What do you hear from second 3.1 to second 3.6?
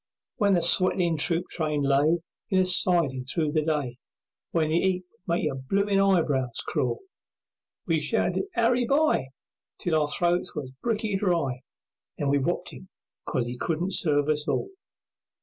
through